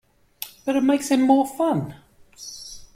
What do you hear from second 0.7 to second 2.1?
it makes them more fun!